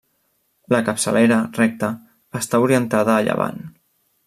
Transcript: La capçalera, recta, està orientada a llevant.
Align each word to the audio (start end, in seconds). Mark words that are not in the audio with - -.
La 0.75 0.79
capçalera, 0.87 1.37
recta, 1.59 1.91
està 2.41 2.63
orientada 2.67 3.17
a 3.17 3.21
llevant. 3.29 3.63